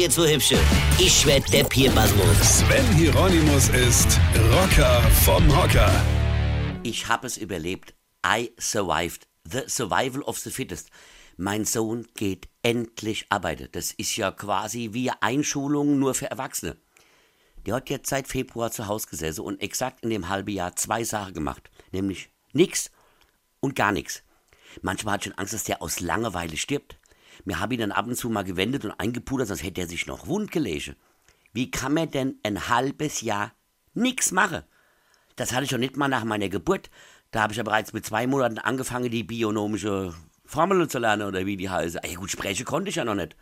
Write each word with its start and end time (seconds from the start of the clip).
jetzt 0.00 0.14
so 0.14 0.26
hübsche. 0.26 0.58
Ich 0.98 1.26
werd 1.26 1.52
der 1.52 1.64
Pierpasmus. 1.64 2.60
Sven 2.60 2.86
Hieronymus 2.96 3.68
ist 3.68 4.18
Rocker 4.50 5.02
vom 5.24 5.46
Hocker. 5.54 5.92
Ich 6.82 7.06
hab 7.06 7.22
es 7.22 7.36
überlebt. 7.36 7.94
I 8.26 8.50
survived. 8.58 9.26
The 9.44 9.64
survival 9.66 10.22
of 10.22 10.38
the 10.38 10.50
fittest. 10.50 10.88
Mein 11.36 11.66
Sohn 11.66 12.06
geht 12.14 12.48
endlich 12.62 13.26
arbeiten. 13.28 13.68
Das 13.72 13.92
ist 13.92 14.16
ja 14.16 14.30
quasi 14.30 14.90
wie 14.92 15.10
Einschulung 15.10 15.98
nur 15.98 16.14
für 16.14 16.30
Erwachsene. 16.30 16.78
Der 17.66 17.74
hat 17.74 17.90
jetzt 17.90 18.08
seit 18.08 18.26
Februar 18.26 18.70
zu 18.70 18.86
Hause 18.86 19.06
gesessen 19.08 19.42
und 19.42 19.60
exakt 19.60 20.02
in 20.02 20.08
dem 20.08 20.30
halben 20.30 20.50
Jahr 20.50 20.76
zwei 20.76 21.04
Sachen 21.04 21.34
gemacht. 21.34 21.70
Nämlich 21.92 22.30
nix 22.54 22.90
und 23.60 23.76
gar 23.76 23.92
nichts. 23.92 24.22
Manchmal 24.80 25.14
hat 25.14 25.24
schon 25.24 25.34
Angst, 25.34 25.52
dass 25.52 25.64
der 25.64 25.82
aus 25.82 26.00
Langeweile 26.00 26.56
stirbt. 26.56 26.99
Mir 27.44 27.58
habe 27.58 27.74
ihn 27.74 27.80
dann 27.80 27.92
ab 27.92 28.06
und 28.06 28.16
zu 28.16 28.28
mal 28.28 28.44
gewendet 28.44 28.84
und 28.84 28.92
eingepudert, 28.92 29.48
sonst 29.48 29.62
hätte 29.62 29.80
er 29.80 29.86
sich 29.86 30.06
noch 30.06 30.26
wund 30.26 30.50
gelegen. 30.50 30.96
Wie 31.52 31.70
kann 31.70 31.94
man 31.94 32.10
denn 32.10 32.38
ein 32.42 32.68
halbes 32.68 33.22
Jahr 33.22 33.52
nix 33.94 34.30
machen? 34.30 34.62
Das 35.36 35.52
hatte 35.52 35.64
ich 35.64 35.70
schon 35.70 35.80
nicht 35.80 35.96
mal 35.96 36.08
nach 36.08 36.24
meiner 36.24 36.48
Geburt. 36.48 36.90
Da 37.30 37.42
habe 37.42 37.52
ich 37.52 37.56
ja 37.56 37.62
bereits 37.62 37.92
mit 37.92 38.04
zwei 38.04 38.26
Monaten 38.26 38.58
angefangen, 38.58 39.10
die 39.10 39.24
bionomische 39.24 40.14
Formel 40.44 40.88
zu 40.88 40.98
lernen 40.98 41.28
oder 41.28 41.46
wie 41.46 41.56
die 41.56 41.70
heißt. 41.70 42.00
Ja 42.04 42.14
gut, 42.16 42.30
sprechen 42.30 42.66
konnte 42.66 42.90
ich 42.90 42.96
ja 42.96 43.04
noch 43.04 43.14
nicht. 43.14 43.36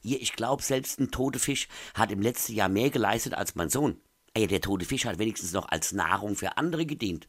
Hier, 0.00 0.20
ich 0.20 0.34
glaube, 0.34 0.62
selbst 0.62 1.00
ein 1.00 1.10
toter 1.10 1.38
Fisch 1.38 1.68
hat 1.94 2.12
im 2.12 2.20
letzten 2.20 2.54
Jahr 2.54 2.68
mehr 2.68 2.90
geleistet 2.90 3.34
als 3.34 3.54
mein 3.54 3.70
Sohn. 3.70 4.00
Ey, 4.34 4.46
der 4.46 4.60
tote 4.60 4.84
Fisch 4.84 5.06
hat 5.06 5.18
wenigstens 5.18 5.52
noch 5.52 5.68
als 5.68 5.92
Nahrung 5.92 6.36
für 6.36 6.56
andere 6.56 6.86
gedient. 6.86 7.28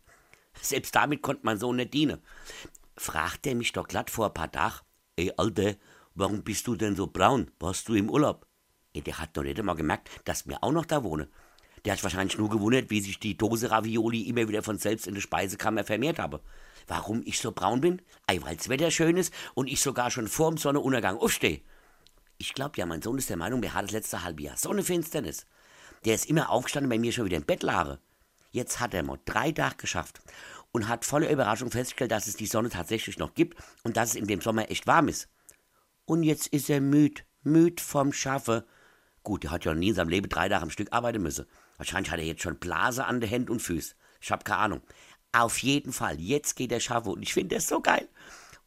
Selbst 0.62 0.96
damit 0.96 1.22
konnte 1.22 1.42
mein 1.46 1.58
Sohn 1.58 1.78
nicht 1.78 1.94
dienen. 1.94 2.22
Fragt 2.98 3.48
er 3.48 3.56
mich 3.56 3.72
doch 3.72 3.88
glatt 3.88 4.10
vor 4.10 4.28
ein 4.28 4.34
paar 4.34 4.52
Tagen, 4.52 4.82
ey, 5.16 5.32
Alter, 5.38 5.76
warum 6.20 6.44
bist 6.44 6.68
du 6.68 6.76
denn 6.76 6.96
so 6.96 7.08
braun? 7.08 7.50
Warst 7.60 7.88
du 7.88 7.96
im 7.96 8.10
Urlaub? 8.10 8.46
Ey, 8.94 9.02
der 9.02 9.20
hat 9.20 9.36
doch 9.36 9.44
nicht 9.44 9.60
einmal 9.60 9.76
gemerkt, 9.76 10.10
dass 10.26 10.48
wir 10.48 10.64
auch 10.64 10.72
noch 10.72 10.86
da 10.86 11.04
wohnen. 11.04 11.28
Der 11.86 11.94
hat 11.94 12.04
wahrscheinlich 12.04 12.38
nur 12.38 12.50
gewundert, 12.50 12.90
wie 12.90 13.00
sich 13.00 13.20
die 13.20 13.38
Dose 13.38 13.72
Ravioli 13.72 14.24
immer 14.24 14.48
wieder 14.48 14.64
von 14.64 14.78
selbst 14.78 15.08
in 15.08 15.14
der 15.14 15.22
Speisekammer 15.22 15.84
vermehrt 15.84 16.20
habe. 16.20 16.42
Warum 16.88 17.22
ich 17.26 17.40
so 17.40 17.52
braun 17.52 17.82
bin? 17.82 18.02
Ei, 18.28 18.42
weil's 18.42 18.68
Wetter 18.68 18.92
schön 18.92 19.16
ist 19.16 19.34
und 19.54 19.68
ich 19.68 19.80
sogar 19.80 20.12
schon 20.12 20.28
vorm 20.28 20.58
Sonnenuntergang 20.58 21.18
aufstehe. 21.18 21.62
Ich 22.38 22.54
glaube 22.54 22.78
ja, 22.78 22.86
mein 22.86 23.02
Sohn 23.02 23.18
ist 23.18 23.30
der 23.30 23.38
Meinung, 23.38 23.62
der 23.62 23.74
hat 23.74 23.86
das 23.86 23.92
letzte 23.92 24.24
halbe 24.24 24.44
Jahr 24.44 24.58
Sonnenfinsternis. 24.58 25.46
Der 26.06 26.16
ist 26.16 26.26
immer 26.26 26.50
aufgestanden, 26.50 26.90
bei 26.90 26.98
mir 26.98 27.12
schon 27.12 27.26
wieder 27.26 27.38
im 27.38 27.46
Bett 27.46 27.64
lag. 27.64 27.98
Jetzt 28.52 28.80
hat 28.80 28.94
er 28.94 29.04
mal 29.04 29.20
drei 29.26 29.52
Tage 29.52 29.76
geschafft 29.78 30.20
und 30.72 30.88
hat 30.88 31.06
voller 31.06 31.30
Überraschung 31.30 31.72
festgestellt, 31.72 32.12
dass 32.12 32.28
es 32.28 32.36
die 32.36 32.46
Sonne 32.46 32.70
tatsächlich 32.70 33.20
noch 33.20 33.34
gibt 33.34 33.62
und 33.84 33.96
dass 33.96 34.10
es 34.10 34.16
in 34.16 34.28
dem 34.28 34.42
Sommer 34.42 34.70
echt 34.72 34.88
warm 34.88 35.08
ist. 35.08 35.30
Und 36.10 36.24
jetzt 36.24 36.48
ist 36.48 36.72
er 36.72 36.82
müd, 36.82 37.24
müd 37.44 37.80
vom 37.80 38.12
Schaffe. 38.12 38.66
Gut, 39.22 39.46
er 39.46 39.52
hat 39.52 39.66
ja 39.66 39.76
nie 39.76 39.90
in 39.90 39.94
seinem 39.94 40.10
Leben 40.10 40.28
drei 40.28 40.50
Tage 40.50 40.64
am 40.64 40.72
Stück 40.72 40.92
arbeiten 40.92 41.22
müssen. 41.22 41.46
Wahrscheinlich 41.78 42.12
hat 42.12 42.20
er 42.20 42.26
jetzt 42.26 42.42
schon 42.42 42.58
Blase 42.58 43.06
an 43.06 43.22
den 43.22 43.30
Händen 43.30 43.52
und 43.52 43.62
Füßen. 43.62 43.96
Ich 44.20 44.32
hab 44.32 44.44
keine 44.44 44.58
Ahnung. 44.58 44.82
Auf 45.34 45.60
jeden 45.60 45.94
Fall, 45.94 46.20
jetzt 46.20 46.56
geht 46.56 46.72
er 46.72 46.80
schaffen 46.80 47.12
und 47.12 47.22
ich 47.22 47.36
finde 47.36 47.58
das 47.58 47.68
so 47.68 47.80
geil. 47.80 48.10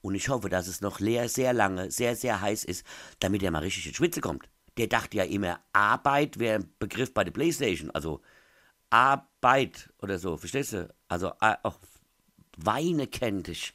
Und 0.03 0.15
ich 0.15 0.29
hoffe, 0.29 0.51
dass 0.51 0.69
es 0.69 0.83
noch 0.83 1.01
leer, 1.01 1.29
sehr 1.29 1.53
lange, 1.53 1.91
sehr, 1.91 2.15
sehr 2.15 2.41
heiß 2.41 2.63
ist, 2.63 2.87
damit 3.19 3.43
er 3.43 3.51
mal 3.51 3.59
richtig 3.59 3.89
in 3.89 3.95
Schwitze 3.95 4.21
kommt. 4.21 4.49
Der 4.77 4.87
dachte 4.87 5.17
ja 5.17 5.25
immer, 5.25 5.59
Arbeit 5.73 6.39
wäre 6.39 6.61
ein 6.61 6.73
Begriff 6.79 7.13
bei 7.13 7.25
der 7.25 7.33
Playstation. 7.33 7.91
Also 7.91 8.23
Arbeit 8.89 9.93
oder 9.99 10.21
so, 10.21 10.37
verstehst 10.37 10.75
du? 10.75 10.95
Also 11.09 11.33
äh, 11.41 11.57
auch 11.65 11.81
Weine 12.57 13.09
kennt 13.09 13.49
ich. 13.49 13.75